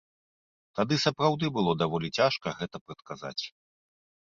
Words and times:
Тады 0.79 0.95
сапраўды 1.05 1.45
было 1.59 1.77
даволі 1.85 2.13
цяжка 2.19 2.59
гэта 2.59 2.77
прадказаць. 2.89 3.41